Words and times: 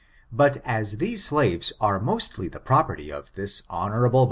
But 0.31 0.57
as 0.65 0.97
these 0.97 1.23
slaves 1.23 1.73
are 1.79 1.99
mostly 1.99 2.47
the 2.49 2.59
property 2.59 3.11
of 3.11 3.35
this 3.35 3.61
honorable 3.69 4.19